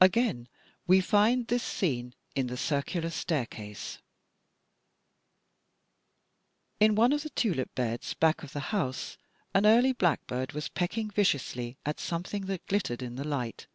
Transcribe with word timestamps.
Again, 0.00 0.46
we 0.86 1.00
find 1.00 1.48
this 1.48 1.64
scene 1.64 2.14
in 2.36 2.46
"The 2.46 2.56
Circular 2.56 3.10
Stair 3.10 3.44
case": 3.44 3.98
In 6.78 6.94
one 6.94 7.12
of 7.12 7.24
the 7.24 7.30
tulip 7.30 7.74
beds 7.74 8.14
back 8.14 8.44
of 8.44 8.52
the 8.52 8.60
house 8.70 9.18
an 9.52 9.66
early 9.66 9.92
blackbird 9.92 10.52
was 10.52 10.68
pecking 10.68 11.10
viciously 11.10 11.76
at 11.84 11.98
something 11.98 12.46
that 12.46 12.68
glittered 12.68 13.02
in 13.02 13.16
the 13.16 13.24
light. 13.24 13.66